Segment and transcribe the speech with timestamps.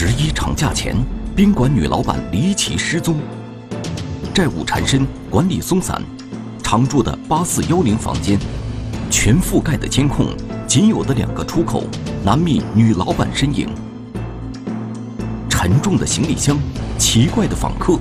[0.00, 0.94] 十一长假前，
[1.34, 3.16] 宾馆女老板离奇失踪，
[4.32, 6.00] 债务缠身，管理松散，
[6.62, 8.38] 常住的八四幺零房间，
[9.10, 10.28] 全覆盖的监控，
[10.68, 11.82] 仅有的两个出口，
[12.24, 13.68] 难觅女老板身影。
[15.48, 16.56] 沉重的行李箱，
[16.96, 17.98] 奇怪的访客，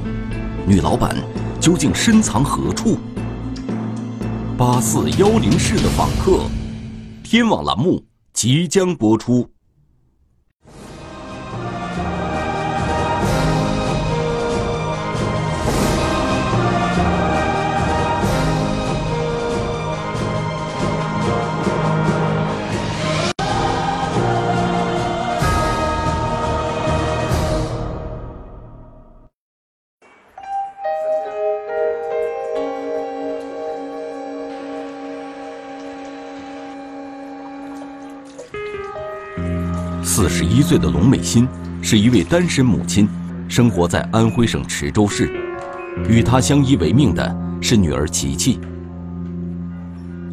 [0.67, 1.15] 女老板
[1.59, 2.99] 究竟深藏何处？
[4.55, 6.41] 八四幺零室的访客，
[7.23, 8.03] 天网栏目
[8.33, 9.49] 即将播出。
[40.67, 41.47] 岁的龙美心
[41.81, 43.07] 是一位单身母亲，
[43.47, 45.31] 生活在安徽省池州市。
[46.09, 48.59] 与她相依为命的是女儿琪琪。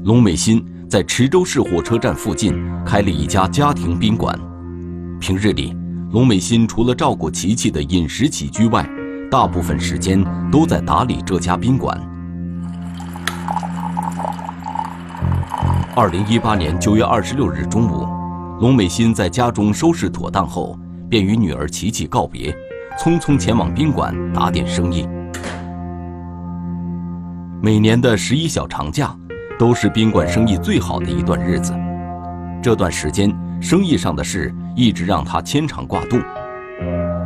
[0.03, 2.53] 龙美心在池州市火车站附近
[2.85, 4.37] 开了一家家庭宾馆。
[5.21, 5.73] 平日里，
[6.11, 8.85] 龙美心除了照顾琪琪的饮食起居外，
[9.31, 11.97] 大部分时间都在打理这家宾馆。
[15.95, 18.24] 二零一八年九月二十六日中午。
[18.65, 20.75] 龙美心在家中收拾妥当后，
[21.07, 22.51] 便与女儿琪琪告别，
[22.99, 25.07] 匆匆前往宾馆打点生意。
[27.61, 29.15] 每年的十一小长假，
[29.59, 31.75] 都是宾馆生意最好的一段日子。
[32.63, 36.17] 这段时间，生意上的事一直让他牵肠挂肚，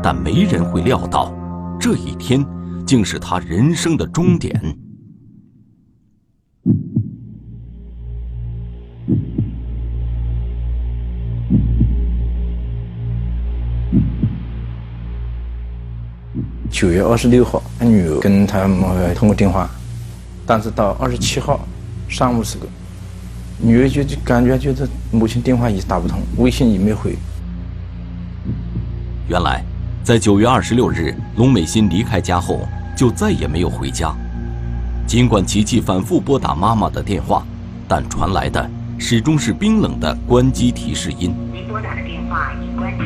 [0.02, 1.32] 但没人会料到，
[1.78, 2.44] 这一天
[2.84, 4.60] 竟是他人生的终点。
[16.70, 18.68] 九月二十六号，他女儿跟他
[19.14, 19.68] 通过电话，
[20.46, 21.60] 但是到二十七号
[22.08, 22.66] 上午时候，
[23.58, 27.16] 女儿就就感觉觉得母亲电话也打不通，微信也没回。
[29.28, 29.64] 原来，
[30.04, 32.60] 在九月二十六日，龙美心离开家后，
[32.96, 34.14] 就再也没有回家。
[35.06, 37.44] 尽管琪琪反复拨打妈妈的电话，
[37.88, 41.34] 但传来的始终是冰冷的关机提示音。
[41.52, 43.04] 您拨打的电话已关机。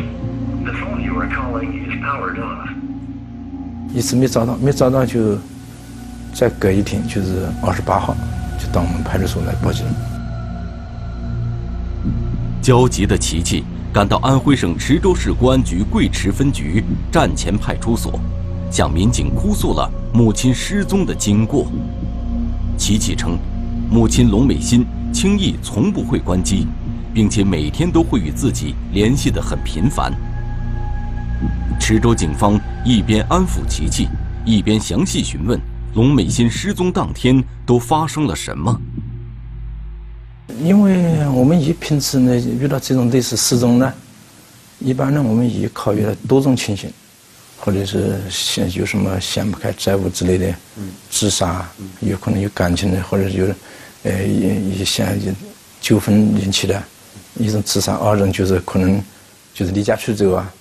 [0.65, 2.82] The phone you are calling is powered off.
[3.95, 5.37] 一直没找到，没找到就
[6.33, 8.15] 再隔一天，就是二十八号，
[8.59, 9.85] 就到我们派出所来报警。
[12.63, 18.19] 焦急的琪琪赶到安徽省池州市公安局贵池分局站前派出所，
[18.71, 21.67] 向民警哭诉了母亲失踪的经过。
[22.79, 23.37] 琪琪称，
[23.91, 26.67] 母亲龙美心轻易从不会关机，
[27.13, 30.13] 并且每天都会与自己联系得很频繁。
[31.81, 34.09] 池州警方一边安抚琪琪，
[34.45, 35.61] 一边详细询问
[35.95, 38.81] 龙美心失踪当天都发生了什么。
[40.63, 43.93] 因为我们以平时呢遇到这种类似失踪呢，
[44.79, 46.91] 一般呢我们也考虑了多种情形，
[47.59, 50.55] 或者是想有什么想不开债务之类的，
[51.11, 51.67] 自杀，
[52.01, 53.47] 有可能有感情的，或者有
[54.03, 55.35] 呃一一些
[55.81, 56.81] 纠纷引起的，
[57.39, 59.03] 一种自杀；二种就是可能
[59.55, 60.53] 就是离家出走啊。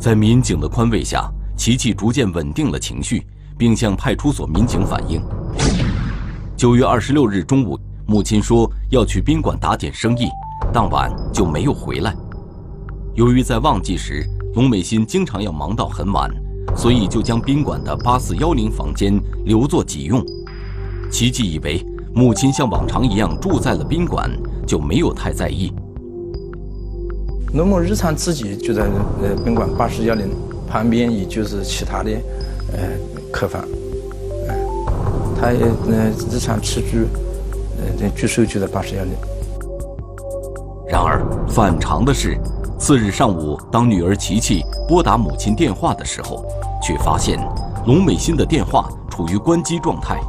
[0.00, 3.22] 在民警的宽慰下，琪琪逐渐稳定了情绪，
[3.58, 5.20] 并向派出所民警反映。
[6.56, 10.26] 九月二十六日中午，母亲说要去宾馆打点生意，
[10.72, 12.16] 当晚就没有回来。
[13.14, 16.30] 由于在旺季时，龙美心经常要忙到很晚，
[16.74, 20.24] 所以就将宾馆的八四幺零房间留作己用。
[21.10, 21.84] 琪琪以为
[22.14, 24.30] 母亲像往常一样住在了宾馆，
[24.66, 25.70] 就没有太在意。
[27.52, 28.82] 那么日常自己就在
[29.20, 30.30] 呃宾馆八十幺零
[30.68, 32.10] 旁边，也就是其他的
[32.72, 32.78] 呃
[33.32, 33.60] 客房，
[34.46, 34.54] 呃，
[35.40, 37.08] 他也呃日常吃住，
[37.78, 39.12] 呃居住就在八十幺零。
[40.88, 42.38] 然而反常的是，
[42.78, 46.44] 次日上午，当女儿琪琪拨打母亲电话的时候，
[46.80, 47.36] 却发现
[47.84, 50.20] 龙美心的电话处于关机状态，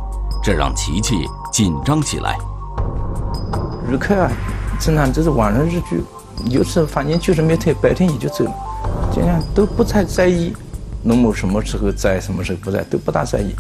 [0.44, 2.36] 这让琪琪紧张起来。
[3.88, 4.32] 旅客啊，
[4.80, 6.04] 正常就是晚上日居。
[6.50, 8.52] 有时候反正就是没退，白天也就走了，
[9.14, 10.54] 这样都不太在意
[11.04, 13.56] 龙某什么时候在，什么时候不在，都不大在意。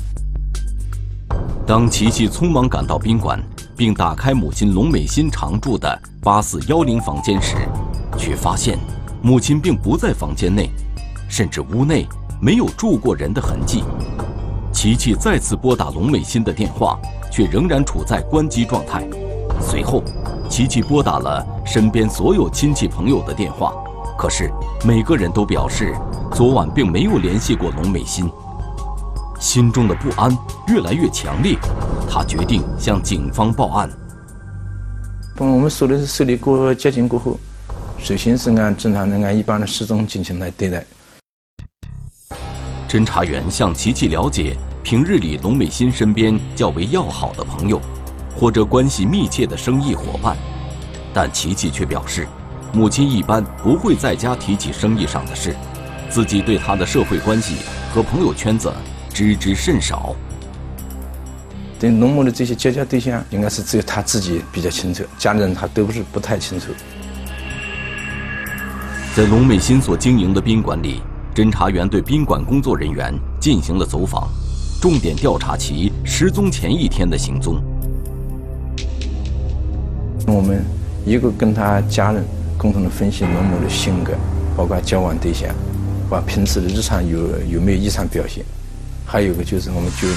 [1.66, 3.42] 当琪琪匆忙赶到宾馆，
[3.75, 7.56] 并打开母亲龙美心常住的八四幺零房间时，
[8.18, 8.78] 却发现
[9.22, 10.69] 母亲并不在房间内，
[11.30, 12.07] 甚至屋内
[12.42, 13.83] 没有住过人的痕迹。
[14.74, 17.00] 琪琪再次拨打龙美心的电话，
[17.31, 19.07] 却仍然处在关机状态。
[19.62, 20.04] 随后。
[20.51, 23.74] 琪琪拨打了身边所有亲戚朋友的电话，
[24.18, 24.51] 可是
[24.86, 25.95] 每个人都表示，
[26.33, 28.30] 昨晚并没有联系过龙美心。
[29.39, 30.38] 心中的不安
[30.68, 31.57] 越来越强烈，
[32.09, 33.89] 他决定向警方报案。
[35.38, 37.39] 我们说的是受理过接警过后，
[37.97, 40.86] 首先是按正常的按一般的失踪进行来对待。
[42.89, 47.80] 侦查员向琪琪了解平日里龙美心身边较为要好的朋友，
[48.36, 50.36] 或者关系密切的生意伙伴，
[51.13, 52.28] 但琪琪却表示，
[52.74, 55.56] 母亲一般不会在家提起生意上的事，
[56.10, 57.57] 自己对他的社会关系
[57.94, 58.72] 和朋友圈子
[59.13, 60.16] 知之甚少。
[61.80, 66.68] 对龙某的这些结交对象，应该是只有他自己比较清楚，家里人他都不是不太清楚。
[69.16, 71.01] 在龙美心所经营的宾馆里，
[71.36, 74.30] 侦查员对宾馆工作人员进行了走访，
[74.80, 77.62] 重点调查其失踪前一天的行踪。
[80.33, 80.63] 我们
[81.06, 82.24] 一个跟他家人
[82.57, 84.13] 共同的分析龙某的性格，
[84.56, 85.50] 包括交往对象，
[86.10, 87.19] 把平时的日常有
[87.50, 88.44] 有没有异常表现，
[89.06, 90.07] 还有一个就是我们就。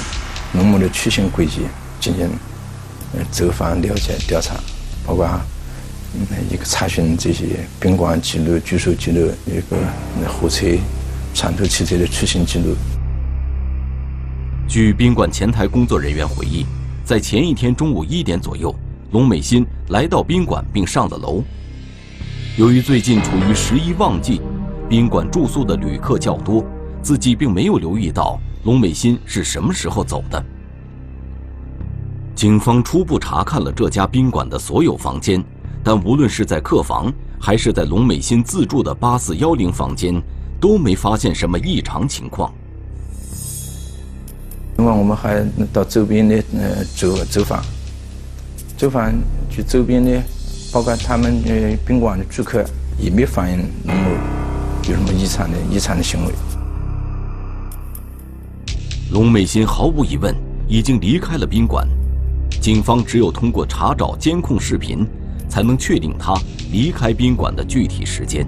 [0.55, 1.63] 龙某的出行轨迹
[1.99, 2.31] 进行
[3.33, 4.55] 走访了解调查，
[5.05, 5.29] 包括
[6.49, 9.77] 一个查询这些宾馆记录、居所记录，一个
[10.29, 10.65] 火车、
[11.35, 12.77] 长途汽车的出行记录。
[14.69, 16.65] 据宾馆前台工作人员回忆，
[17.05, 18.73] 在前一天中午一点左右，
[19.15, 21.41] 龙美心来到宾馆并上了楼。
[22.59, 24.41] 由于最近处于十一旺季，
[24.89, 26.65] 宾馆住宿的旅客较多，
[27.01, 28.41] 自己并没有留意到。
[28.65, 30.45] 龙美心是什么时候走的？
[32.35, 35.41] 警方初步查看了这家宾馆的所有房间，
[35.85, 40.21] 但无论是在客房还是在龙美心自住的八四幺零房间，
[40.61, 42.53] 都没发现什么异常情况。
[44.77, 47.63] 另外，我们还到周边的呃走走访，
[48.85, 49.11] 走访
[49.49, 50.23] 去周边的，
[50.71, 52.63] 包括他们呃宾馆的住客，
[52.99, 54.11] 也没反映龙某
[54.83, 56.33] 有什么异常的异常的行为。
[59.11, 60.35] 龙美心毫无疑问
[60.69, 61.89] 已经离开了宾馆，
[62.61, 65.07] 警方只有通过查找监控视频，
[65.49, 66.35] 才能确定他
[66.71, 68.47] 离开宾馆的具体时间。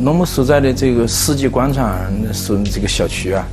[0.00, 1.96] 龙某所在的这个世纪广场
[2.32, 3.46] 所这个小区啊，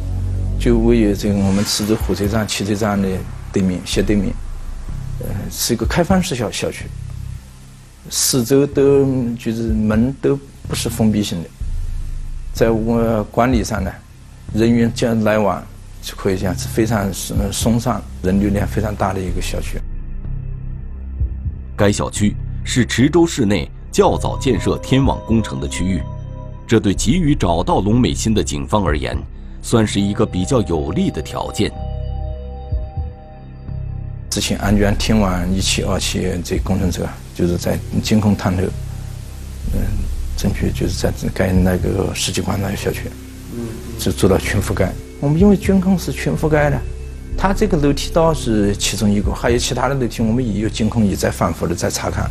[0.60, 3.07] 就位于这个我们池州火车站、汽车站的
[3.53, 4.33] 对面斜对面，
[5.19, 6.85] 呃，是一个开放式小小区，
[8.09, 9.05] 四周都
[9.39, 11.50] 就是门都不是封闭性的，
[12.53, 13.91] 在我管理上呢。
[14.53, 15.65] 人员这样来往，
[16.01, 19.79] 就可以讲是非常松松散，人流量非常大的一个小区。
[21.75, 26.03] 该小区是池州市内较早建设天网工程的区域，
[26.67, 29.17] 这对急于找到龙美新的警方而言，
[29.63, 31.71] 算是一个比较有利的条件。
[34.33, 38.63] 之前安全天网一期、二期这工程车，就是在监控探头，
[39.74, 39.80] 嗯，
[40.35, 43.03] 争取就是在该那个世纪广场小区。
[43.56, 43.68] 嗯
[44.00, 44.91] 就做到全覆盖。
[45.19, 46.81] 我们因为监控是全覆盖的，
[47.38, 52.27] 它这个楼梯道是其中一个，还有其他的楼梯，我们也有监控，也在反复的在查看。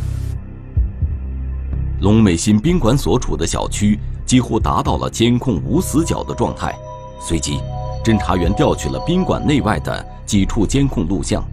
[2.00, 3.96] 龙美新宾馆所处的小区
[4.26, 6.75] 几乎达到了监控无死角的状态。
[7.20, 7.60] 随即，
[8.05, 11.44] 侦查员调取了宾馆内外的几处监控录像，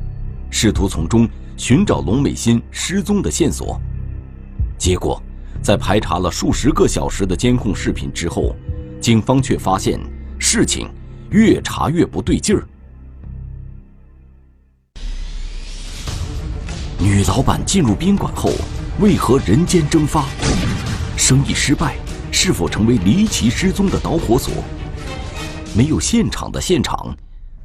[0.50, 3.80] 试图从中寻找龙美心失踪的线索。
[4.78, 5.22] 结果，
[5.62, 8.56] 在排查了数十个小时的监控视频之后。
[9.02, 9.98] 警方却发现
[10.38, 10.90] 事情
[11.30, 12.68] 越查越不对劲儿。
[16.98, 18.52] 女老板进入宾馆后，
[19.00, 20.26] 为何人间蒸发？
[21.16, 21.96] 生意失败
[22.30, 24.54] 是否成为离奇失踪的导火索？
[25.74, 27.16] 没有现场的现场，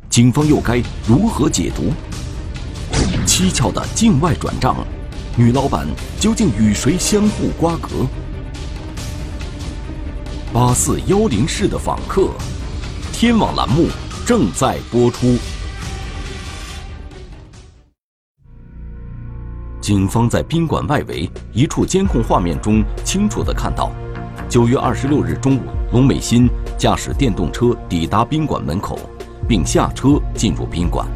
[0.09, 1.92] 警方又该如何解读？
[3.26, 4.76] 蹊跷的境外转账，
[5.36, 5.86] 女老板
[6.20, 7.88] 究竟与谁相互瓜葛？
[10.52, 12.30] 八四幺零室的访客，
[13.12, 13.88] 天网栏目
[14.24, 15.36] 正在播出。
[19.80, 23.90] 警方在宾馆外围一处监控画面中清楚的看到，
[24.48, 26.48] 九月二十六日中午，龙美心
[26.78, 28.98] 驾驶电动车抵达宾馆门口，
[29.48, 31.06] 并下车进入宾馆。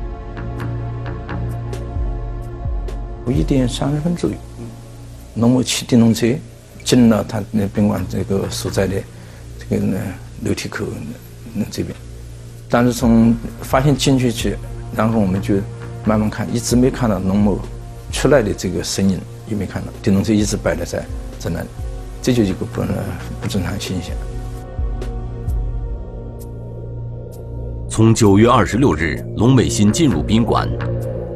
[3.30, 4.36] 一点三十分左右，
[5.36, 6.26] 龙某骑电动车
[6.84, 8.94] 进了他那宾馆这个所在的。
[9.70, 9.98] 跟那
[10.48, 10.82] 楼梯口
[11.52, 11.94] 那这边，
[12.70, 14.56] 但是从发现进去去，
[14.96, 15.56] 然后我们就
[16.06, 17.60] 慢慢看，一直没看到龙某
[18.10, 21.04] 出来的这个身影，也没看到电动车一直摆在在
[21.38, 21.66] 在那里，
[22.22, 22.80] 这就一个不
[23.42, 24.16] 不正常现象。
[27.90, 30.66] 从九月二十六日龙美心进入宾馆，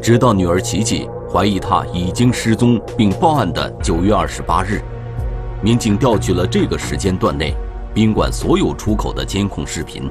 [0.01, 4.83] 直到女儿琪琪怀疑他已经失踪并报案的九月二十八日，
[5.63, 7.55] 民警调取了这个时间段内
[7.95, 10.11] 宾馆所有出口的监控视频，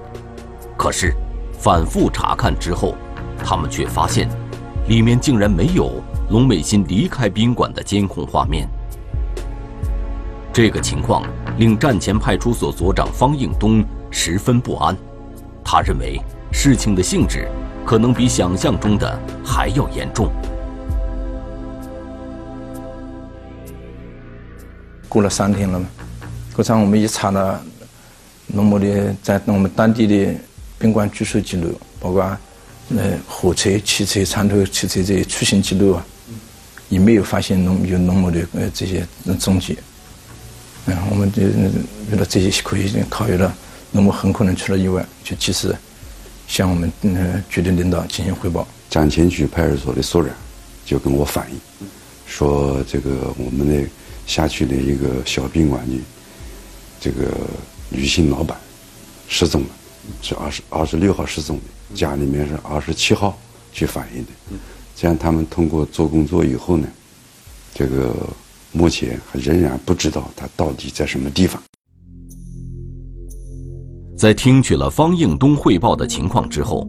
[0.75, 1.13] 可是
[1.59, 2.95] 反复查看之后，
[3.45, 4.27] 他们却发现，
[4.87, 5.91] 里面竟然没有
[6.31, 8.67] 龙美心离开宾馆的监控画面。
[10.51, 11.21] 这个情况
[11.59, 14.97] 令站前派出所所长方应东十分不安，
[15.63, 16.19] 他认为
[16.51, 17.47] 事情的性质
[17.85, 20.27] 可能比想象中的还要严重。
[25.11, 25.85] 过了三天了嘛，
[26.55, 27.61] 过场我们一查了
[28.55, 30.33] 龙某的在我们当地的
[30.79, 32.23] 宾馆住宿记录，包括
[32.95, 36.05] 呃火车、汽车、长途汽车这些出行记录啊，
[36.87, 39.05] 也没有发现龙有龙某的呃这些
[39.37, 39.77] 踪迹。
[40.85, 41.41] 嗯，我们就
[42.09, 43.53] 觉得这些可以考虑了，
[43.91, 45.75] 龙某很可能出了意外，就及时
[46.47, 48.65] 向我们嗯局的领导进行汇报。
[48.89, 50.31] 站前区派出所的所长
[50.85, 51.59] 就跟我反映，
[52.25, 53.89] 说这个我们的。
[54.31, 55.97] 辖区的一个小宾馆的
[57.01, 57.29] 这个
[57.89, 58.57] 女性老板
[59.27, 59.67] 失踪了，
[60.21, 63.37] 是二十二十六号失踪的，家里面是二十七号
[63.73, 64.57] 去反映的。
[64.95, 66.87] 这样他们通过做工作以后呢，
[67.73, 68.15] 这个
[68.71, 71.61] 目前还仍然不知道她到底在什么地方。
[74.17, 76.87] 在听取了方应东汇报的情况之后，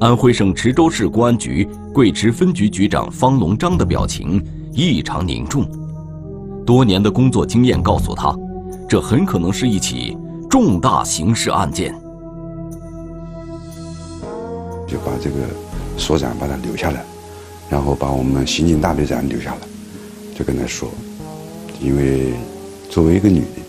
[0.00, 5.64] 安徽省池州市公安局贵池分局局长方龙章的表情异常凝重。
[6.64, 8.34] 多年的工作经验告诉他，
[8.88, 10.16] 这很可能是一起
[10.48, 11.94] 重大刑事案件。
[14.86, 15.36] 就把这个
[15.98, 17.04] 所长把他留下来，
[17.68, 19.60] 然后把我们刑警大队长留下来，
[20.34, 20.88] 就跟他说，
[21.80, 22.32] 因为
[22.88, 23.62] 作为一个女的，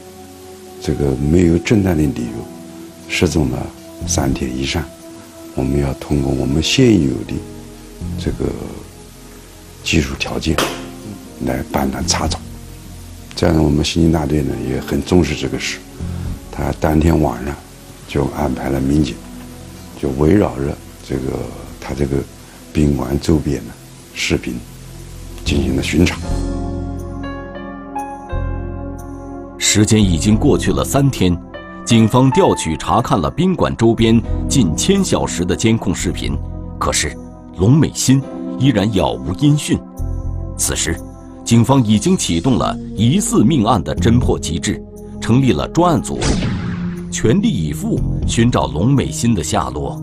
[0.82, 3.58] 这个没有正当的理由失踪了
[4.08, 4.84] 三天以上，
[5.56, 7.34] 我们要通过我们现有的
[8.20, 8.46] 这个
[9.84, 10.56] 技术条件
[11.46, 12.40] 来帮他查找。
[13.36, 15.80] 这样，我们刑警大队呢也很重视这个事。
[16.50, 17.54] 他当天晚上
[18.08, 19.14] 就安排了民警，
[20.00, 20.76] 就围绕着
[21.06, 21.34] 这个
[21.82, 22.16] 他这个
[22.72, 23.74] 宾馆周边的
[24.14, 24.58] 视频
[25.44, 26.18] 进行了巡查。
[29.58, 31.38] 时间已经过去了三天，
[31.86, 36.38] 警方调取查看了宾馆周边近千小时的监控视频，
[36.80, 37.14] 可是
[37.58, 38.24] 龙美心
[38.58, 39.78] 依然杳无音讯。
[40.58, 40.98] 此时。
[41.46, 44.84] 警方已经启动了疑似命案的侦破机制，
[45.22, 46.18] 成立了专案组，
[47.12, 50.02] 全力以赴寻找龙美心的下落。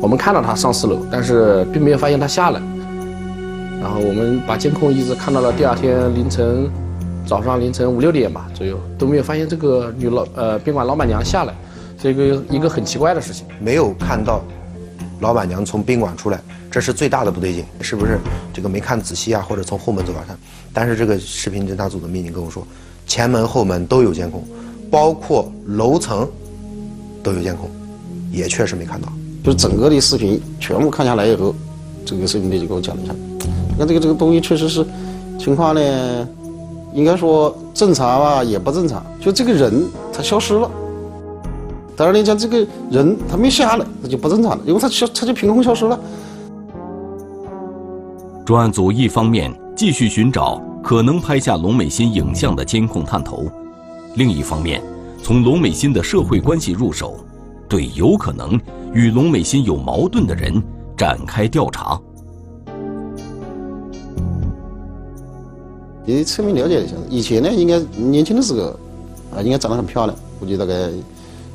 [0.00, 2.60] 我们看到他上四楼，但是并没有发现他下来。
[3.80, 6.68] 然后我们把监控一直看到了第二天凌晨，
[7.24, 11.54] 早上凌晨五六点吧左右，都没有发现这个女老呃宾馆老板娘下来，
[11.96, 14.42] 这个一个很奇怪的事情，没有看到
[15.20, 16.40] 老板娘从宾馆出来。
[16.70, 18.18] 这是最大的不对劲，是不是
[18.52, 19.44] 这个没看仔细啊？
[19.48, 20.38] 或者从后门走来看？
[20.72, 22.64] 但是这个视频侦查组的民警跟我说，
[23.08, 24.44] 前门后门都有监控，
[24.88, 26.28] 包括楼层
[27.24, 27.68] 都有监控，
[28.30, 29.08] 也确实没看到。
[29.42, 31.52] 就是整个的视频全部看下来以后，
[32.06, 33.12] 这个视频队就给我讲了一下，
[33.76, 34.86] 那这个这个东西确实是
[35.40, 36.28] 情况呢，
[36.94, 39.04] 应该说正常吧，也不正常。
[39.20, 40.70] 就这个人他消失了，
[42.00, 46.00] 当然你讲这个人他没下来，那就不正常了，因为他消他就凭空消失了。
[48.42, 53.44] 专案组一方面继续寻找可能拍下龙美心影像的监控探头，
[54.14, 54.82] 另一方面
[55.22, 57.16] 从龙美心的社会关系入手，
[57.68, 58.58] 对有可能
[58.94, 60.50] 与龙美心有矛盾的人
[60.96, 62.00] 展开调查。
[66.06, 68.68] 你侧面了解一下，以前呢，应该年轻的时候
[69.36, 70.88] 啊，应该长得很漂亮，估计大概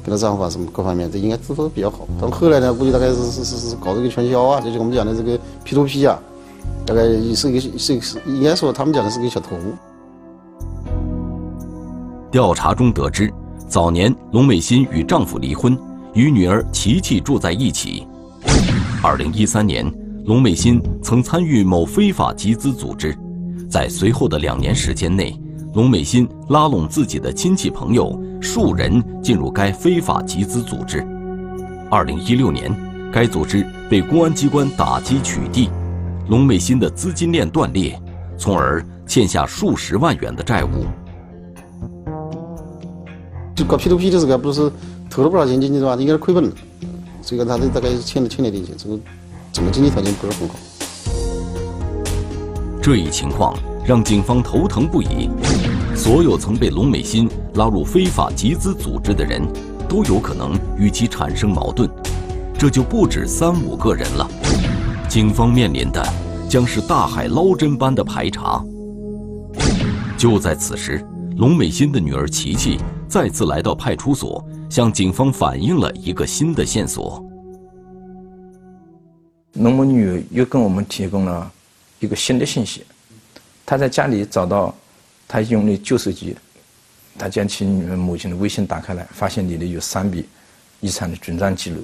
[0.05, 2.07] 跟他丈夫啊什么各方面，这应该都都比较好。
[2.21, 6.19] 但后来呢，估计大概是是是是搞这个传销啊，就是我们讲的这个 P to P 啊。
[6.85, 9.55] 大概是一个是是应该说他们讲的是个小偷。
[12.31, 13.31] 调查中得知，
[13.67, 15.77] 早年龙美心与丈夫离婚，
[16.13, 18.05] 与女儿琪琪住在一起。
[19.01, 19.91] 二零一三年，
[20.25, 23.15] 龙美心曾参与某非法集资组织，
[23.69, 25.39] 在随后的两年时间内，
[25.73, 31.05] 龙美心拉拢自己的亲戚朋友数人进入该非法集资组织。
[31.89, 32.73] 二零一六年，
[33.11, 35.69] 该组织被公安机关打击取缔。
[36.29, 37.99] 龙美新的资金链断裂，
[38.37, 40.85] 从而欠下数十万元的债务。
[43.55, 44.71] 就搞 P to P 的时候，不是
[45.09, 45.95] 投了不少钱进去是吧？
[45.95, 46.51] 应该是亏本了，
[47.21, 48.99] 这个他这大概是欠了欠了点钱，这个
[49.53, 50.55] 整个经济条件不是很好。
[52.81, 55.29] 这一情况让警方头疼不已。
[56.05, 59.41] 所有曾被龙美心拉入非法集资组织的人，
[59.89, 61.89] 都有可能与其产生矛盾，
[62.59, 64.29] 这就不止三五个人了。
[65.09, 66.07] 警方面临的
[66.47, 68.63] 将是大海捞针般的排查。
[70.15, 71.03] 就在此时，
[71.37, 77.19] 龙美心的女儿琪琪再次来到派出所，向警方反映了一个新的线索。
[79.53, 81.51] 龙某女又跟我们提供了
[81.99, 82.83] 一个新的信息，
[83.65, 84.71] 她在家里找到
[85.27, 86.35] 她用的旧手机，
[87.17, 90.25] 他将其母亲的微信打开来，发现里面有三笔
[90.81, 91.83] 遗产的转账记录。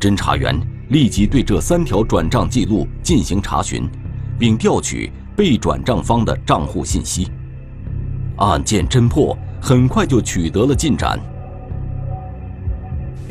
[0.00, 0.54] 侦查员
[0.90, 3.88] 立即对这三条转账记录进行查询，
[4.38, 7.30] 并调取被转账方的账户信息。
[8.38, 11.18] 案件侦破很快就取得了进展。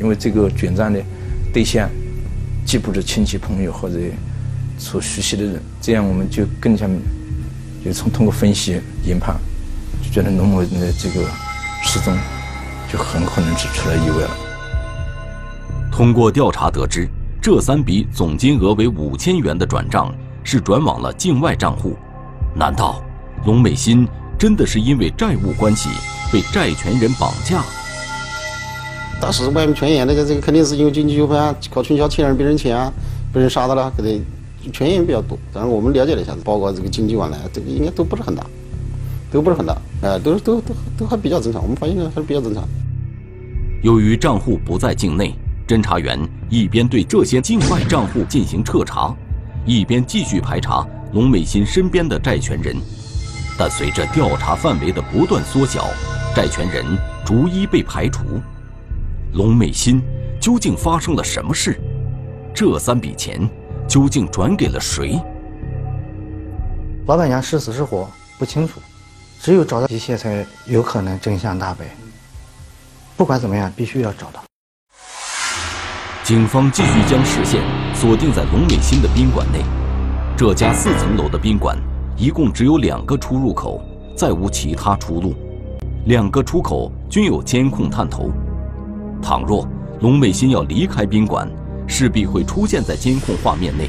[0.00, 1.00] 因为这个转账的
[1.52, 1.88] 对象
[2.64, 3.98] 既不是亲戚朋友或者
[4.78, 6.88] 所熟悉的人，这样我们就更加
[7.84, 9.36] 就从通过分析研判，
[10.02, 11.26] 就觉得龙某的这个
[11.82, 12.16] 失踪
[12.92, 14.30] 就很可能是出了意外了。
[15.90, 17.08] 通过调查得知，
[17.40, 21.96] 这三笔总金额为五千元的转账是转往了境外账户。
[22.54, 23.02] 难道
[23.44, 24.06] 龙美心
[24.38, 25.88] 真的是因为债务关系
[26.32, 27.62] 被债权人绑架？
[29.20, 32.92] 当时外面传言那个，这个肯定是因为经济纠纷啊，搞传销欠人别人钱啊，
[33.32, 34.20] 被人杀的了，可能
[34.70, 35.38] 传言比较多。
[35.52, 38.46] 但是我们了解了一下子，包括这个经济往来，这个应该都不是很大，
[39.30, 41.62] 都不是很大，哎，都都都都还比较正常。
[41.62, 42.62] 我们发现还是比较正常。
[43.82, 45.34] 由于账户不在境内。
[45.64, 46.18] 侦查员
[46.50, 49.14] 一边对这些境外账户进行彻查，
[49.64, 52.76] 一边继续排查龙美心身边的债权人。
[53.56, 55.88] 但随着调查范围的不断缩小，
[56.34, 56.84] 债权人
[57.24, 58.24] 逐一被排除。
[59.34, 60.02] 龙美心
[60.40, 61.80] 究竟发生了什么事？
[62.52, 63.48] 这三笔钱
[63.88, 65.20] 究竟转给了谁？
[67.06, 68.08] 老板娘是死是活
[68.38, 68.80] 不清楚，
[69.40, 71.84] 只有找到一切才有可能真相大白。
[73.16, 74.42] 不管怎么样，必须要找到。
[76.24, 77.60] 警方继续将视线
[77.94, 79.58] 锁定在龙美心的宾馆内。
[80.36, 81.76] 这家四层楼的宾馆
[82.16, 83.82] 一共只有两个出入口，
[84.16, 85.34] 再无其他出路。
[86.06, 88.30] 两个出口均有监控探头。
[89.20, 89.68] 倘若
[90.00, 91.48] 龙美心要离开宾馆，
[91.86, 93.88] 势必会出现在监控画面内。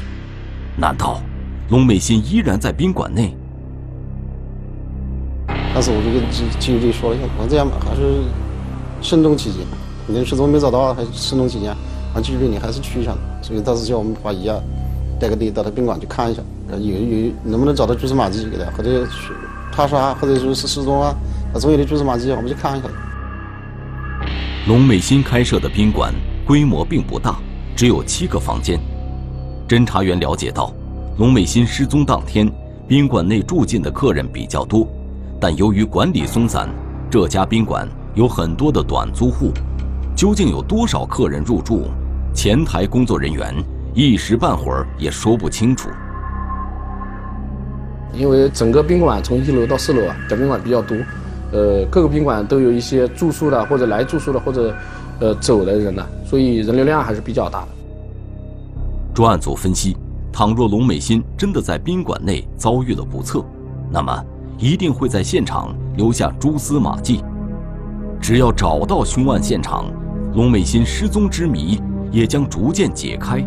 [0.76, 1.22] 难道
[1.70, 3.34] 龙美心依然在宾馆内？
[5.72, 8.22] 当时我就跟经经理说了一下，我这样吧，还是
[9.02, 9.60] 慎重起见。
[10.14, 11.70] 人始终没找到，还是慎重起见。
[11.70, 14.56] 啊，纪律你还是去一下，所以当时叫我们把姨啊，
[15.18, 19.04] 带个队到他宾馆去看一下，有有能不能找到蛛丝马迹给他，或者
[19.72, 21.12] 他杀，或者说是失踪啊，
[21.52, 22.88] 他总有的蛛丝马迹，我们去看一下。
[24.68, 26.14] 龙美心开设的宾馆
[26.46, 27.36] 规模并不大，
[27.76, 28.78] 只有七个房间。
[29.68, 30.72] 侦查员了解到，
[31.18, 32.50] 龙美心失踪当天，
[32.86, 34.86] 宾馆内住进的客人比较多，
[35.40, 36.68] 但由于管理松散，
[37.10, 39.52] 这家宾馆有很多的短租户，
[40.14, 41.84] 究竟有多少客人入住？
[42.34, 43.54] 前台工作人员
[43.94, 45.88] 一时半会儿也说不清楚，
[48.12, 50.96] 因为整个宾馆从一楼到四楼啊，小宾馆比较多，
[51.52, 54.74] 呃，各个宾馆都有一些住宿的或者来住宿的或者
[55.20, 57.68] 呃走的人呢，所以人流量还是比较大的。
[59.14, 59.96] 专案组分析，
[60.32, 63.44] 倘若龙美心真的在宾馆内遭遇了不测，
[63.90, 64.24] 那么
[64.58, 67.22] 一定会在现场留下蛛丝马迹，
[68.20, 69.86] 只要找到凶案现场，
[70.34, 71.80] 龙美心失踪之谜。
[72.12, 73.44] 也将逐渐解开，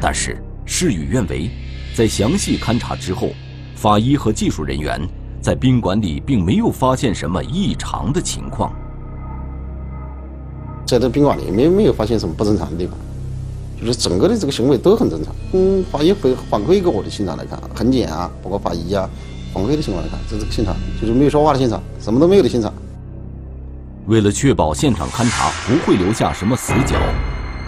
[0.00, 1.50] 但是事与愿违，
[1.94, 3.28] 在详细勘查之后，
[3.74, 4.98] 法医和技术人员
[5.38, 8.74] 在宾馆里并没有发现什么异常的情况。
[10.86, 12.96] 在这宾馆里没没有发现什么不正常的地方，
[13.80, 15.34] 就是整个的这个行为都很正常。
[15.52, 19.08] 嗯，法医回反馈给我的现场来看，痕检啊，包括法医啊，
[19.52, 22.72] 反馈的情况来看，这这个现场就是没有说话的现场，什么都没有的现场。
[24.06, 26.96] 为了确保现场勘查不会留下什么死角。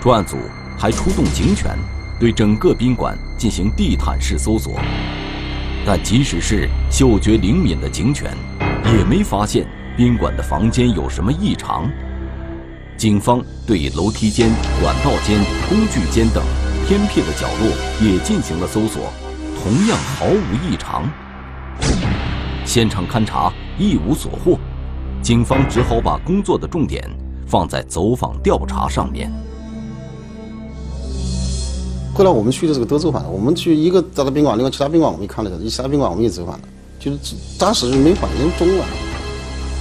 [0.02, 0.36] 专案组
[0.78, 1.74] 还出动警犬，
[2.20, 4.74] 对整个宾馆进行地毯式搜索，
[5.86, 8.30] 但即使是嗅觉灵敏的警犬，
[8.84, 11.90] 也没发现宾馆的房间有什么异常。
[12.96, 14.48] 警方对楼梯间、
[14.80, 16.42] 管道间、工具间等
[16.86, 19.12] 偏僻的角落也进行了搜索，
[19.62, 21.06] 同样毫无异常。
[22.64, 24.58] 现场勘查一无所获，
[25.20, 27.04] 警方只好把工作的重点
[27.46, 29.30] 放在走访调查上面。
[32.14, 36.64] 后来我们去的这个都走访了，我们去一个找到宾馆，另外其他宾馆我们也看了一下，其他宾馆我们也走访了，
[36.98, 37.18] 就是
[37.58, 38.86] 当时没反应中啊，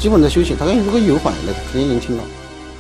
[0.02, 0.54] 基本在休息。
[0.54, 2.24] 他如果有反应的，肯定能听到，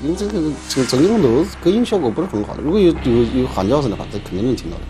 [0.03, 0.33] 因为这个
[0.69, 4.83] 这个整栋楼隔音效果不是很好的，如果有有有喊叫声的话，这肯定能听到的。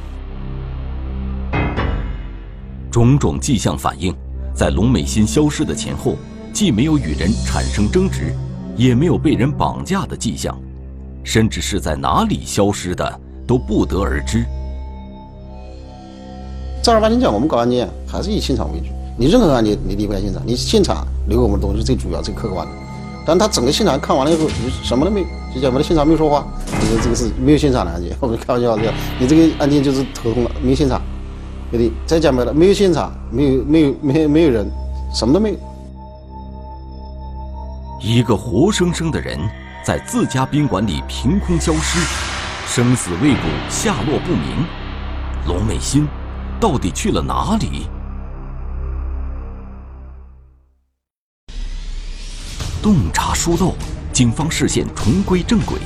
[2.92, 4.16] 种种迹象反映，
[4.54, 6.16] 在龙美心消失的前后，
[6.54, 8.34] 既没有与人产生争执，
[8.76, 10.58] 也没有被人绑架的迹象，
[11.24, 13.22] 甚至是在哪里消失的。
[13.48, 14.44] 都不得而知。
[16.82, 18.88] 正儿八经讲，我们搞案件还是以现场为主，
[19.20, 22.74] 你任何案件你离不开现场，你现场留给我们的东西最主要、最客观的。
[23.26, 24.48] 但他整个现场看完了以后，
[24.84, 26.46] 什么都没有，就讲我们的现场没有说话，
[26.80, 31.02] 你说这个是没有现场的案件，我们开玩笑这样，你这个案件就是头痛了，没现场，
[31.72, 31.92] 对不对？
[32.06, 34.70] 再讲白了，没有现场，没有没有没有没有人，
[35.14, 35.58] 什么都没有。
[38.00, 39.40] 一个活生生的人
[39.84, 42.00] 在自家宾馆里凭空消失，
[42.68, 44.64] 生死未卜，下落不明。
[45.48, 46.08] 龙美心
[46.60, 47.88] 到底去了哪里？
[52.86, 53.74] 洞察疏漏，
[54.14, 55.80] 警方视线重归正轨。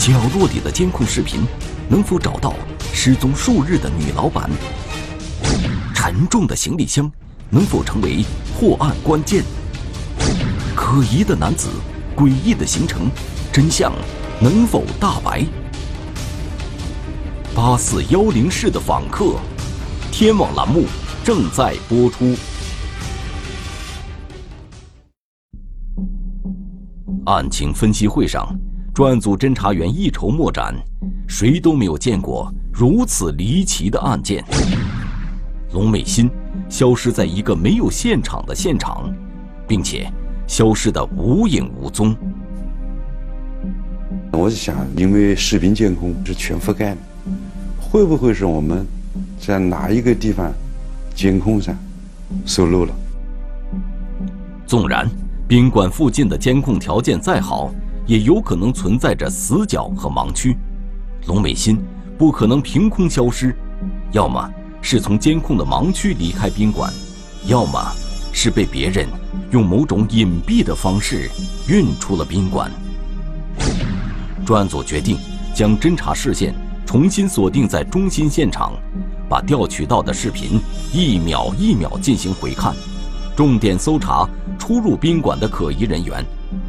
[0.00, 1.46] 角落里的监控视频
[1.88, 2.54] 能否找到
[2.92, 4.50] 失踪数日的女老板？
[5.94, 7.08] 沉重的行李箱
[7.50, 8.24] 能否成为
[8.58, 9.44] 破案关键？
[10.74, 11.68] 可疑的男子，
[12.16, 13.08] 诡异的行程，
[13.52, 13.92] 真相
[14.40, 15.46] 能否大白？
[17.54, 19.36] 八四幺零室的访客，
[20.10, 20.86] 天网栏目
[21.22, 22.34] 正在播出。
[27.26, 28.56] 案情分析会上，
[28.94, 30.72] 专案组侦查员一筹莫展，
[31.26, 34.44] 谁都没有见过如此离奇的案件。
[35.72, 36.30] 龙美心
[36.68, 39.12] 消失在一个没有现场的现场，
[39.66, 40.08] 并且
[40.46, 42.14] 消失的无影无踪。
[44.30, 46.98] 我就想，因为视频监控是全覆盖的，
[47.80, 48.86] 会不会是我们
[49.40, 50.52] 在哪一个地方
[51.12, 51.76] 监控上
[52.44, 52.94] 疏漏了？
[54.64, 55.10] 纵然
[55.48, 57.70] 宾馆附近的监控条件再好，
[58.04, 60.56] 也有可能存在着死角和盲区。
[61.28, 61.78] 龙美心
[62.18, 63.54] 不可能凭空消失，
[64.10, 64.50] 要么
[64.82, 66.92] 是从监控的盲区离开宾馆，
[67.46, 67.80] 要么
[68.32, 69.06] 是被别人
[69.52, 71.30] 用某种隐蔽的方式
[71.68, 72.68] 运出了宾馆。
[74.44, 75.16] 专案组决定
[75.54, 76.52] 将侦查视线
[76.84, 78.72] 重新锁定在中心现场，
[79.28, 80.60] 把调取到的视频
[80.92, 82.74] 一秒一秒进行回看，
[83.36, 84.26] 重点搜查
[84.58, 86.24] 出入宾馆的可疑人员，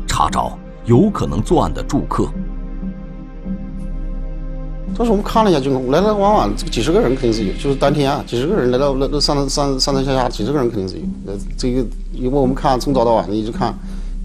[0.06, 2.30] 查找有可能作案的住客。
[4.98, 11.04] 当时我们看了一下监控，来来往往这个几十个人肯定是有，就是当天啊，几十个人来到来到上上上上上下下，几十个人肯定是有。
[11.28, 13.74] 呃，这个因为我们看从早到晚一直看，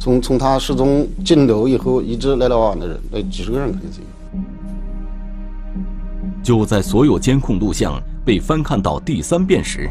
[0.01, 4.07] 从从他失踪进楼以后一直来来往往的人，那几十个人肯定是有。
[6.43, 9.89] 就在所有监控录像被翻看到第三遍时，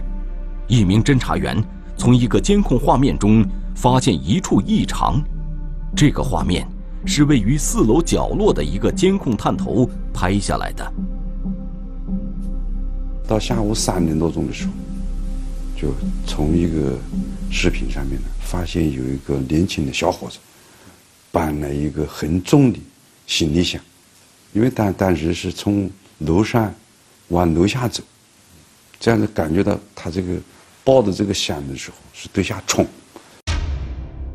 [0.67, 1.63] 一名侦查员
[2.01, 5.21] 从一个监控画面中发现一处异常。
[5.95, 6.67] 这个画面
[7.05, 10.93] 是位于四楼角落的一个监控探头拍下来的。
[13.27, 14.71] 到下午三点多钟的时候，
[15.79, 15.93] 就
[16.25, 16.97] 从一个
[17.51, 20.39] 视频上面呢，发现有一个年轻的小伙子
[21.31, 22.79] 搬了一个很重的
[23.27, 23.79] 行李箱，
[24.53, 25.87] 因为当当时是从
[26.17, 26.73] 楼上
[27.27, 28.01] 往楼下走，
[28.99, 30.33] 这样子感觉到他这个
[30.91, 32.85] 抱着这个箱的时候是对下冲。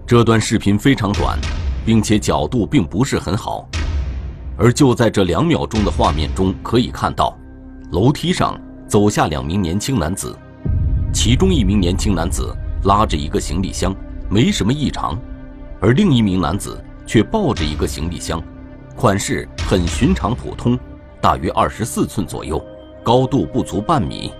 [0.06, 1.38] 这段视频非常短，
[1.84, 3.68] 并且角度并不是很好，
[4.56, 7.38] 而就在这两秒钟的画面中，可以看到
[7.92, 10.34] 楼梯上走下两名年轻男子，
[11.12, 13.94] 其中一名年轻男子拉着一个行李箱，
[14.30, 15.14] 没什么异常，
[15.78, 18.42] 而另一名男子却抱着一个行李箱，
[18.96, 20.78] 款式很寻常普通，
[21.20, 22.64] 大约二十四寸左右，
[23.04, 24.32] 高度不足半米。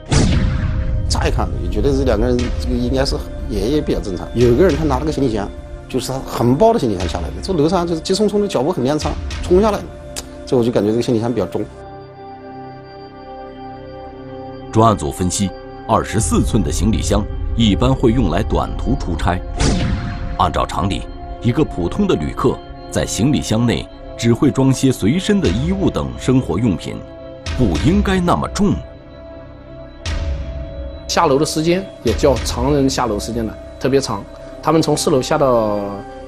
[1.08, 3.16] 乍一看也觉得这两个人这个应该是
[3.48, 4.26] 也也比较正常。
[4.34, 5.48] 有一个人他拿了个行李箱，
[5.88, 9.10] 就是他横抱着行李箱下来的，这楼上就是急匆匆的脚步很踉跄，
[9.42, 9.78] 冲下来，
[10.44, 11.64] 这我就感觉这个行李箱比较重。
[14.72, 15.48] 专案组分析，
[15.88, 17.24] 二十四寸的行李箱
[17.56, 19.40] 一般会用来短途出差。
[20.38, 21.02] 按照常理，
[21.40, 22.58] 一个普通的旅客
[22.90, 23.88] 在行李箱内
[24.18, 26.96] 只会装些随身的衣物等生活用品，
[27.56, 28.74] 不应该那么重。
[31.16, 33.50] 下楼的时间也较常人下楼时间的
[33.80, 34.22] 特别长。
[34.62, 35.80] 他们从四楼下到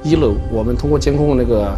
[0.03, 1.77] 一楼，我们通过监控那个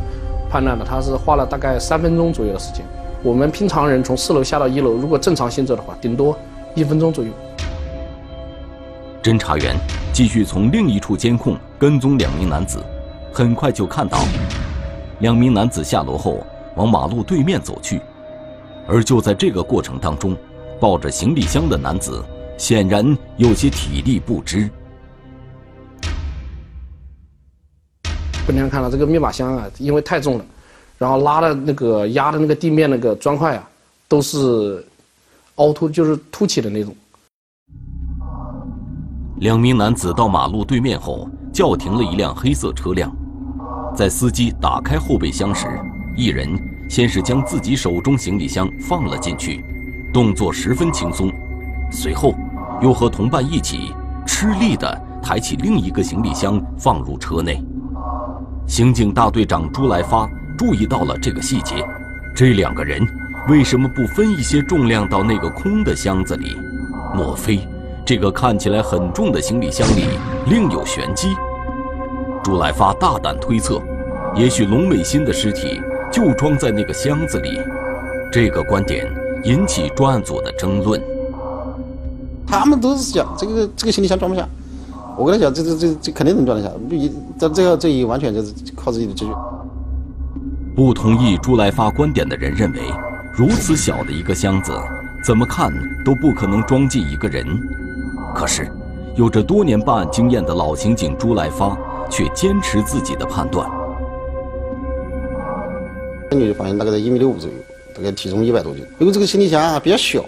[0.49, 2.85] 判断的，他是花了大概三分钟左右的时间。
[3.25, 6.38] 我们平常人从四楼下到一楼，如果正常行走的话，顶多
[6.77, 7.33] 一分钟左右。
[9.20, 9.75] 侦查员
[10.12, 12.79] 继续从另一处监控跟踪两名男子，
[13.33, 14.20] 很快就看到
[15.18, 16.38] 两名男子下楼后
[16.77, 18.01] 往马路对面走去，
[18.87, 20.37] 而就在这个过程当中，
[20.79, 22.23] 抱着行李箱的男子
[22.61, 24.68] 显然有些体力不支。
[28.46, 30.44] 本天看到这个密码箱啊，因为太重了，
[30.99, 33.66] 然后拉的那个压的那个地面那个砖块啊，
[34.07, 34.87] 都是
[35.55, 36.94] 凹凸，就是凸起的那种。
[39.38, 43.11] 两名男子到马路对面后，叫停了一辆黑色车辆。
[43.96, 45.66] 在司机打开后备箱时，
[46.14, 46.46] 一人
[46.90, 49.64] 先是将自己手中行李箱放了进去，
[50.12, 51.33] 动作十分轻松，
[51.90, 52.35] 随后
[52.81, 53.95] 又和同伴一起
[54.27, 57.62] 吃力地抬起另一个行李箱放入车内。
[58.66, 61.85] 刑警大队长朱来发注意到了这个细节，
[62.35, 63.01] 这两个人
[63.49, 66.57] 为什么不分一些重量到那个空的箱子里？
[67.14, 67.66] 莫非
[68.05, 70.05] 这个看起来很重的行李箱里
[70.47, 71.29] 另有玄机？
[72.43, 73.83] 朱来发大胆推测，
[74.35, 77.61] 也许龙美心的尸体就装在那个箱子里。
[78.33, 79.07] 这个观点
[79.43, 81.03] 引起专案组的争论。
[82.51, 84.47] 他们都是想这个这个行李箱装不下，
[85.17, 89.33] 我跟他讲，这这这这肯定能装得下，不一这这个这一完全就是靠自己的直觉。
[90.75, 92.81] 不同意朱来发观点的人认为，
[93.33, 94.73] 如此小的一个箱子，
[95.25, 95.73] 怎么看
[96.05, 97.47] 都不可能装进一个人。
[98.35, 98.71] 可是，
[99.15, 101.77] 有着多年办案经验的老刑警朱来发
[102.09, 103.71] 却坚持自己的判断。
[106.31, 107.57] 你就发现大概在一米六五左右，
[107.95, 108.85] 大概体重一百多斤。
[108.99, 110.25] 因为这个行李箱啊比较小，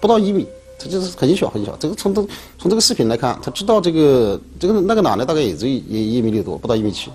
[0.00, 0.46] 不到一米，
[0.78, 1.76] 他就是很小很小。
[1.78, 2.26] 这个从从
[2.58, 7.10] 从这个视频来看，他知道这个这个那个男的大概也就一一米六多，不到一米七。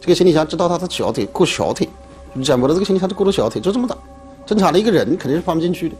[0.00, 1.88] 这个行李箱知道他的小腿够小腿，
[2.42, 3.96] 讲白了这个行李箱就够了小腿，就这么大。
[4.46, 5.94] 正常的一个人肯定是放不进去的，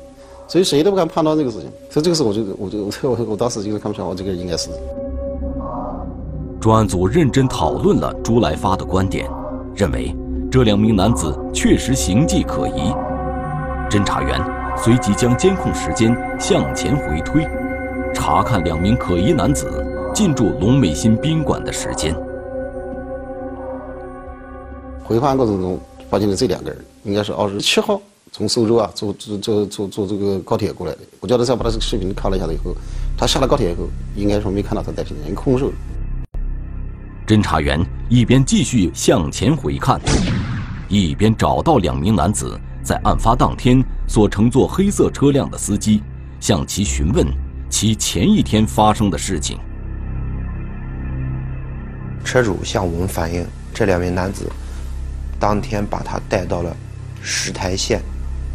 [0.46, 1.70] 所以谁都不敢判断这个事情。
[1.90, 4.70] 所以这个时候我就我就我我我当时就是看不出来，我这个应该是。
[6.60, 9.28] 专案组认真讨论了朱来发的观点，
[9.74, 10.14] 认为
[10.50, 12.92] 这两名男子确实形迹可疑。
[13.90, 14.40] 侦查员
[14.76, 17.46] 随即将监控时间向前回推，
[18.14, 22.14] 查看两名可疑男子进驻龙美新宾馆的时间。
[25.02, 28.00] 回访过程中发现了这两个人，应该是二十七号
[28.30, 30.98] 从苏州啊坐坐坐坐坐这个高铁过来的。
[31.20, 32.74] 我叫他再把他这个视频看了一下子以后，
[33.16, 35.72] 他下了高铁以后，应该说没看到他带行李箱，空手。
[37.26, 40.00] 侦查员一边继续向前回看，
[40.88, 46.02] 一边找到两名男子在案发当天所乘坐黑色车辆的司机，
[46.40, 47.26] 向其询问
[47.70, 49.58] 其前一天发生的事情。
[52.24, 54.50] 车主向我们反映，这两名男子
[55.38, 56.74] 当天把他带到了
[57.20, 58.00] 石台县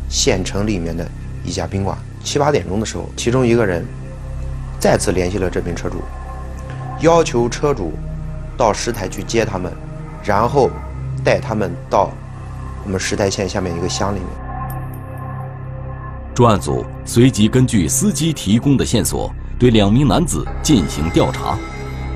[0.09, 1.07] 县城里面的
[1.45, 1.97] 一家宾馆。
[2.23, 3.85] 七八点钟的时候，其中一个人
[4.79, 6.01] 再次联系了这名车主，
[6.99, 7.93] 要求车主。
[8.55, 9.73] 到石台去接他们，
[10.23, 10.69] 然后
[11.23, 12.11] 带他们到
[12.85, 14.29] 我们石台县下面一个乡里面。
[16.33, 21.55] 专案组随即根据司机提供的线索，对两名男子进行调查，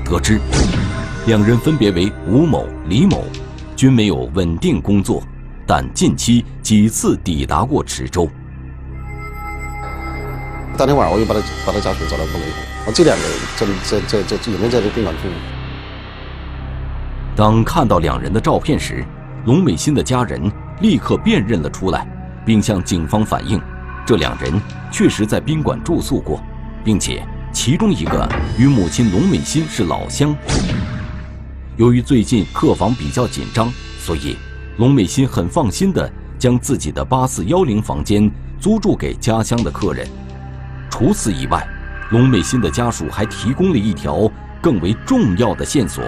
[0.04, 0.40] 得知
[1.26, 3.24] 两人分别为吴某、李某，
[3.76, 5.22] 均没有稳定工作，
[5.64, 8.28] 但近期几次抵达过池州。
[10.76, 12.50] 当天晚上我又把他把他家属找到过来以
[12.84, 15.28] 后，这两个人在在在在有没有在这宾馆住？
[17.36, 19.04] 当看到两人的照片时，
[19.44, 20.50] 龙美新的家人
[20.80, 22.04] 立刻辨认了出来，
[22.44, 23.60] 并向警方反映，
[24.08, 24.50] 这两人
[24.90, 26.40] 确实在宾馆住宿过，
[26.82, 30.34] 并且其中一个与母亲龙美心是老乡。
[31.76, 34.38] 由于最近客房比较紧张，所以
[34.78, 40.08] 龙美心很放心地将自己的八四幺零房间租住给家乡的客人。
[40.88, 41.62] 除此以外，
[42.10, 44.26] 龙美心的家属还提供了一条
[44.62, 46.02] 更为重要的线索。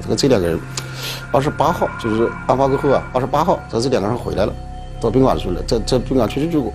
[0.00, 0.60] 这个这两个人，
[1.32, 4.54] 二十八号就是案发过后啊，二十八号，这这两个人回来了，
[5.00, 6.72] 到宾馆去了，在在宾馆确实住过，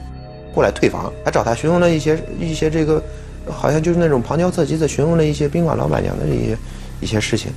[0.53, 3.01] 过来退房，还找他询问了一些一些这个，
[3.49, 6.57] 好像就是那种旁敲侧击的询问了一些宾馆老板娘的一些
[7.01, 7.51] 一些事情，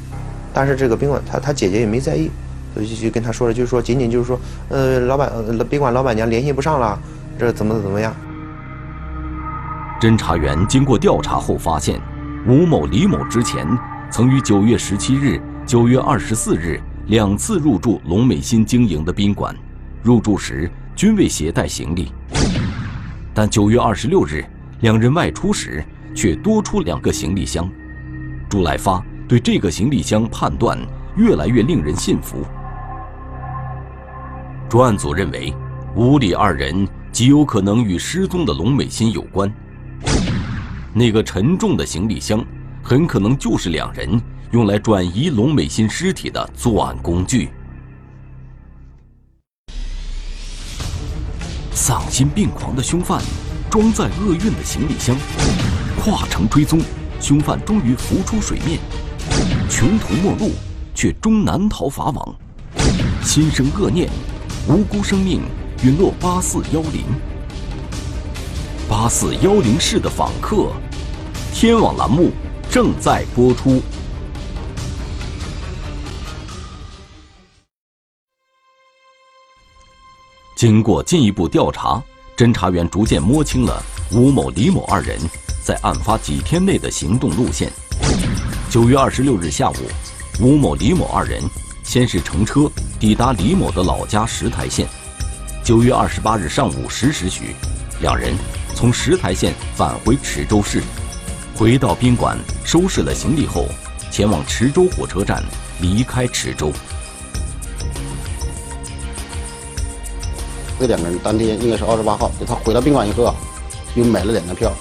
[0.53, 2.31] 但是这个宾馆他他姐姐也没在意，
[2.75, 6.99] 所以就跟他说了，就是说仅仅就是说，呃，老板呃宾馆老板娘联系不上了，
[7.39, 8.15] 这怎么怎么样？
[10.01, 12.01] 侦查员经过调查后发现，
[12.47, 13.67] 吴某、李某之前
[14.11, 15.41] 曾于九月十七日。
[15.67, 19.55] 九月二十四日，两次入住龙美新经营的宾馆，
[20.09, 22.11] 入住时均未携带行李。
[23.35, 24.43] 但九月二十六日，
[24.81, 27.71] 两人外出时却多出两个行李箱。
[28.49, 30.79] 朱来发对这个行李箱判断
[31.15, 32.43] 越来越令人信服。
[34.67, 35.55] 专案组认为，
[35.95, 39.53] 吴李二人极有可能与失踪的龙美心有关。
[40.95, 42.43] 那个沉重的行李箱，
[42.83, 44.19] 很可能就是两人。
[44.53, 47.51] 用来转移龙美心尸体的作案工具。
[51.81, 53.23] 丧心病狂的凶犯，
[53.71, 55.17] 装载厄运的行李箱，
[56.03, 56.81] 跨城追踪，
[57.21, 58.81] 凶犯终于浮出水面，
[59.71, 60.51] 穷途末路，
[60.93, 62.35] 却终难逃法网，
[63.23, 64.11] 心生恶念，
[64.69, 65.41] 无辜生命
[65.85, 67.05] 陨落八四幺零。
[68.89, 70.73] 八四幺零室的访客，
[71.55, 72.33] 天网栏目
[72.69, 73.81] 正在播出。
[80.59, 82.03] 经过进一步调查，
[82.37, 85.17] 侦查员逐渐摸清了吴某、李某二人
[85.63, 87.71] 在案发几天内的行动路线。
[88.69, 89.77] 九月二十六日下午，
[90.41, 91.41] 吴某、李某二人
[91.85, 92.69] 先是乘车
[92.99, 94.85] 抵达李某的老家石台县。
[95.63, 97.55] 九月二十八日上午十时许，
[98.01, 98.35] 两人
[98.75, 100.83] 从石台县返回池州市，
[101.55, 103.69] 回到宾馆收拾了行李后，
[104.11, 105.41] 前往池州火车站
[105.81, 106.73] 离开池州。
[110.79, 113.35] 这两个人当天应该是二十八号，就他回到宾馆以后啊，
[113.95, 114.73] 又买了两张票。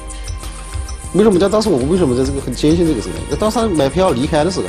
[1.14, 3.14] 为什么在当时我们为什么在这个很坚信这个事情？
[3.30, 4.68] 那当时买票离开的时候，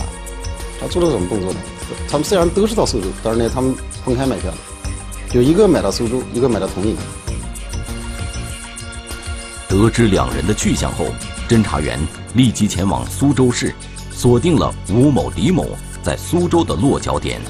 [0.80, 1.60] 他做了什么动作呢？
[2.08, 4.56] 他们虽然都是到苏州，但是呢，他们分开买票的，
[5.30, 6.96] 就一个买到苏州，一个买到铜陵。
[9.68, 11.06] 得知两人的去向后，
[11.48, 11.98] 侦查员
[12.34, 13.74] 立即前往苏州市，
[14.10, 15.66] 锁定了吴某、李某
[16.02, 17.40] 在苏州的落脚点。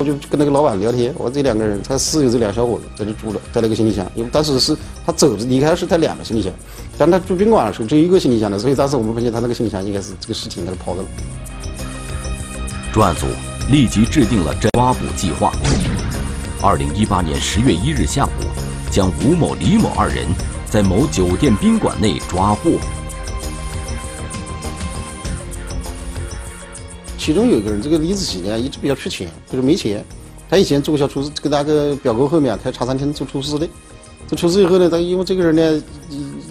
[0.00, 6.50] 我就跟那个老板聊天，我这两个人，他室友这俩小伙子在这住了，带了个行李箱，因为当时是他走着离开是带两个行李箱，
[6.96, 11.04] 但他住宾馆的时候只有一个行李箱的，所以当时我们发现他那个行李箱应该是这个尸体应该是抛了。
[12.94, 13.26] 专案组
[13.70, 15.52] 立即制定了抓捕计划。
[16.62, 18.30] 二零一八年十月一日下午，
[18.90, 20.26] 将吴某、李某二人
[20.64, 22.70] 在某酒店宾馆内抓获。
[27.20, 30.02] 其中有一个人，这个李子琪呢，一直比较缺钱，就是没钱。
[30.48, 33.68] 他以前做过小厨师，跟那个表哥后面开茶餐厅做厨师的。
[34.26, 35.82] 做厨师以后呢，他因为这个人呢，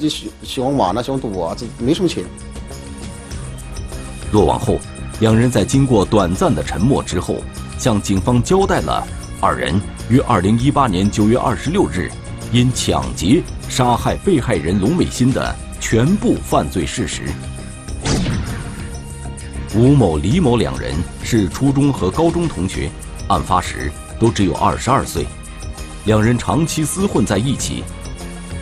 [0.08, 2.23] 喜喜欢玩啊，喜欢赌啊，这没什么钱。
[4.32, 4.77] 落网后，
[5.19, 7.38] 两人在经过短暂的沉默之后，
[7.79, 9.03] 向警方交代了
[9.41, 12.12] 二人于二零一八年九月二十六日
[12.53, 17.23] 因抢劫杀害被害人龙美新的全部犯罪事实。
[19.75, 22.89] 吴某、李某两人是初中和高中同学，
[23.27, 25.27] 案发时都只有二十二岁，
[26.05, 27.84] 两人长期厮混在一起。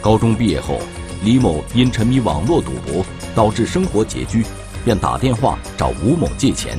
[0.02, 0.82] 高中毕业后，
[1.24, 4.46] 李某因沉迷网络赌博，导致生活拮据，
[4.84, 6.78] 便打电话找吴某借钱，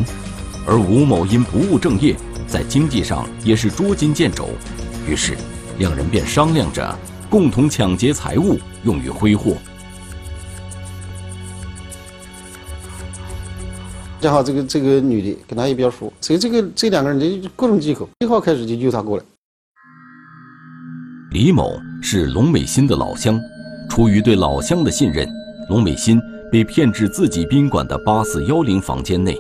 [0.67, 2.15] 而吴某因不务正业，
[2.47, 4.51] 在经济上也是捉襟见肘，
[5.09, 5.39] 于是
[5.79, 6.95] 两人便商量着
[7.31, 9.57] 共同抢劫财物用于挥霍。
[14.21, 19.25] 正好这个这个女的跟他也比较熟，所以这个这两个人就各种借口，一号开始就约他过来。
[21.31, 23.39] 李某是龙美心的老乡，
[23.89, 25.29] 出于对老乡的信任，
[25.69, 29.39] 龙美心被骗至自己宾馆的八四幺零房间内。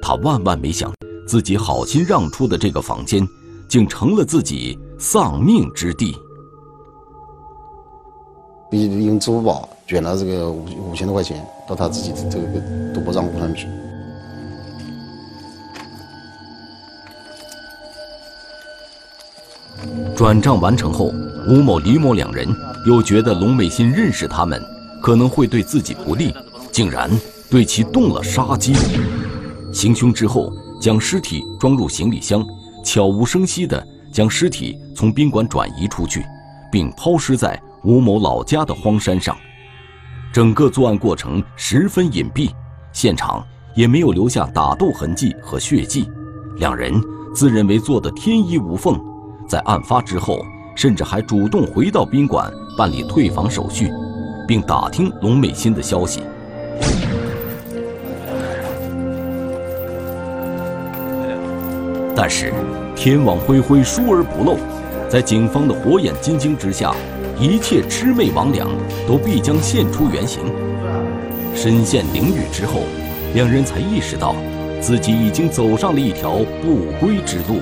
[0.00, 0.92] 他万万没想，
[1.26, 3.26] 自己好心让出的这个房间，
[3.66, 6.16] 竟成了自己丧命之地。
[8.70, 12.46] 用支付宝卷了这个五五千多块钱到他自己的这个
[12.94, 13.66] 赌博账户上去。
[20.22, 21.12] 转账完成后，
[21.48, 22.46] 吴某、李某两人
[22.86, 24.64] 又觉得龙美心认识他们，
[25.02, 26.32] 可能会对自己不利，
[26.70, 27.10] 竟然
[27.50, 28.72] 对其动了杀机。
[29.72, 32.46] 行凶之后，将尸体装入行李箱，
[32.84, 36.24] 悄无声息地将尸体从宾馆转移出去，
[36.70, 39.36] 并抛尸在吴某老家的荒山上。
[40.32, 42.48] 整个作案过程十分隐蔽，
[42.92, 46.08] 现场也没有留下打斗痕迹和血迹，
[46.58, 46.94] 两人
[47.34, 48.96] 自认为做得天衣无缝。
[49.52, 53.92] 在案发之后，甚至还主动回到宾馆办理退房手续，
[54.48, 56.22] 并打听龙美心的消息。
[62.16, 62.50] 但是，
[62.96, 64.56] 天网恢恢，疏而不漏，
[65.06, 66.94] 在警方的火眼金睛之下，
[67.38, 68.66] 一切魑魅魍魉
[69.06, 70.44] 都必将现出原形。
[71.54, 72.84] 身陷囹圄之后，
[73.34, 74.34] 两人才意识到，
[74.80, 77.60] 自己已经走上了一条不归之路。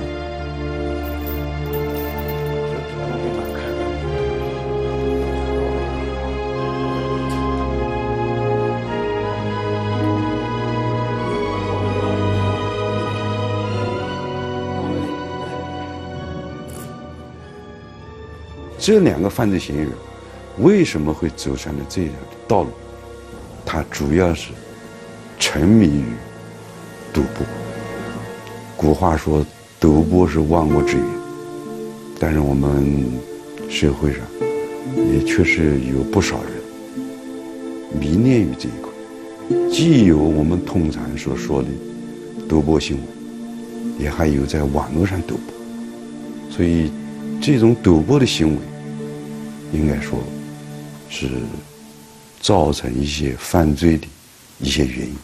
[18.81, 19.91] 这两个犯罪嫌疑人
[20.59, 22.71] 为什么会走上了这样的道路？
[23.65, 24.53] 他主要是
[25.39, 26.05] 沉迷于
[27.13, 27.47] 赌博。
[28.79, 29.45] 古话说，
[29.79, 31.05] 赌博是万恶之源。
[32.19, 33.07] 但是我们
[33.69, 34.23] 社会上
[34.97, 36.53] 也确实有不少人
[38.01, 41.69] 迷恋于这一块，既有我们通常所说的
[42.49, 45.55] 赌博行为，也还有在网络上赌博。
[46.51, 46.91] 所以，
[47.41, 48.59] 这种赌博的行为。
[49.73, 50.19] 应该说，
[51.09, 51.29] 是
[52.41, 54.07] 造成一些犯罪的
[54.59, 55.15] 一些原因。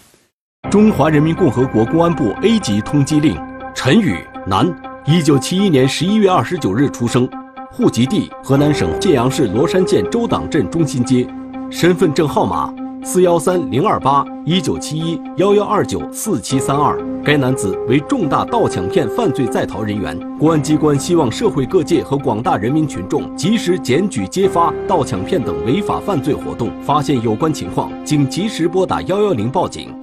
[0.70, 3.36] 中华人民共和国公安部 A 级通缉令：
[3.74, 4.66] 陈宇，男，
[5.04, 7.28] 一九七一年十一月二十九日出生，
[7.72, 11.26] 户籍地河南省信阳市罗山县周党镇中心街，
[11.70, 12.72] 身份证号码
[13.04, 16.98] 四幺三零二八一九七一幺幺二九四七三二。
[17.24, 29.94] 该男子为重大盗抢骗犯罪在逃人员，公安机关希望社会各界和广大人民群众及时检举揭发盗抢骗等违法犯罪活动，发现有关情况，请及时拨打幺幺零报警。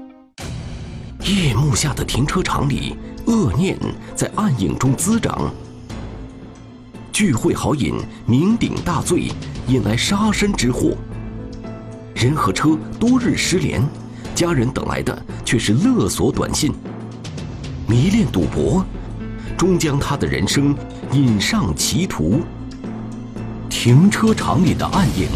[1.22, 3.78] 夜幕下的停车场里，恶念
[4.14, 5.50] 在暗影中滋长。
[7.14, 7.96] 聚会豪饮，
[8.28, 9.32] 酩酊大醉，
[9.68, 10.92] 引来杀身之祸。
[12.14, 13.84] 人和车多日失联，
[14.34, 16.72] 家人等来的却是勒索短信。
[17.88, 18.86] 迷恋赌博，
[19.58, 20.76] 终将他的人生
[21.12, 22.42] 引上歧途。
[23.70, 25.28] 停车场里的暗影，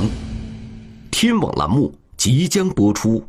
[1.12, 3.24] 天网栏目即将播出。